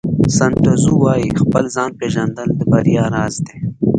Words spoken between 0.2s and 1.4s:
سن ټزو وایي